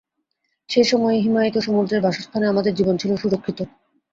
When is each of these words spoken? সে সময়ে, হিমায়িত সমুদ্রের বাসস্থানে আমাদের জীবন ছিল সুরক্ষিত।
সে 0.69 0.81
সময়ে, 0.83 1.17
হিমায়িত 1.19 1.55
সমুদ্রের 1.57 2.01
বাসস্থানে 2.01 2.45
আমাদের 2.47 2.73
জীবন 2.75 2.95
ছিল 2.97 3.11
সুরক্ষিত। 3.15 3.59